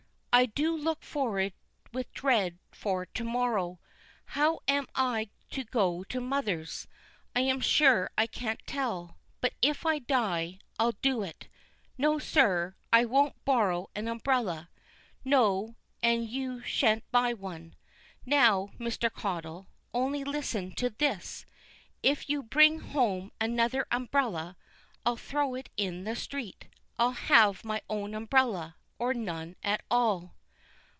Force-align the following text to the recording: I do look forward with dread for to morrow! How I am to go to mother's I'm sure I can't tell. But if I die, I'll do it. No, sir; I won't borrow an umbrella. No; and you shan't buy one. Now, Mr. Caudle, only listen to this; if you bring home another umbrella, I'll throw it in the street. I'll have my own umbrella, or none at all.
I 0.33 0.45
do 0.45 0.73
look 0.73 1.03
forward 1.03 1.51
with 1.91 2.09
dread 2.13 2.57
for 2.71 3.05
to 3.05 3.23
morrow! 3.25 3.81
How 4.27 4.61
I 4.65 4.79
am 5.09 5.29
to 5.49 5.65
go 5.65 6.05
to 6.05 6.21
mother's 6.21 6.87
I'm 7.35 7.59
sure 7.59 8.09
I 8.17 8.27
can't 8.27 8.65
tell. 8.65 9.17
But 9.41 9.55
if 9.61 9.85
I 9.85 9.99
die, 9.99 10.59
I'll 10.79 10.93
do 10.93 11.21
it. 11.21 11.49
No, 11.97 12.17
sir; 12.17 12.75
I 12.93 13.03
won't 13.03 13.43
borrow 13.43 13.89
an 13.93 14.07
umbrella. 14.07 14.69
No; 15.25 15.75
and 16.01 16.29
you 16.29 16.61
shan't 16.63 17.03
buy 17.11 17.33
one. 17.33 17.75
Now, 18.25 18.69
Mr. 18.79 19.11
Caudle, 19.11 19.67
only 19.93 20.23
listen 20.23 20.73
to 20.77 20.91
this; 20.91 21.45
if 22.01 22.29
you 22.29 22.41
bring 22.41 22.79
home 22.79 23.33
another 23.41 23.85
umbrella, 23.91 24.55
I'll 25.05 25.17
throw 25.17 25.55
it 25.55 25.69
in 25.75 26.05
the 26.05 26.15
street. 26.15 26.69
I'll 26.97 27.11
have 27.11 27.65
my 27.65 27.81
own 27.89 28.15
umbrella, 28.15 28.77
or 28.97 29.15
none 29.15 29.55
at 29.63 29.81
all. 29.89 30.35